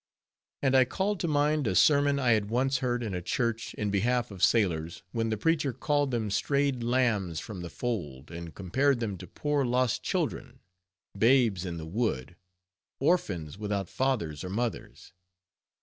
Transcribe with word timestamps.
And 0.63 0.75
I 0.75 0.83
called 0.83 1.19
to 1.19 1.27
mind 1.27 1.67
a 1.67 1.75
sermon 1.75 2.17
I 2.17 2.31
had 2.31 2.49
once 2.49 2.79
heard 2.79 3.03
in 3.03 3.13
a 3.13 3.21
church 3.21 3.75
in 3.75 3.91
behalf 3.91 4.31
of 4.31 4.41
sailors, 4.43 5.03
when 5.11 5.29
the 5.29 5.37
preacher 5.37 5.73
called 5.73 6.09
them 6.09 6.31
strayed 6.31 6.81
lambs 6.81 7.39
from 7.39 7.61
the 7.61 7.69
fold, 7.69 8.31
and 8.31 8.55
compared 8.55 8.99
them 8.99 9.15
to 9.19 9.27
poor 9.27 9.63
lost 9.63 10.01
children, 10.01 10.61
babes 11.15 11.65
in 11.65 11.77
the 11.77 11.85
wood, 11.85 12.35
orphans 12.99 13.59
without 13.59 13.89
fathers 13.89 14.43
or 14.43 14.49
mothers. 14.49 15.13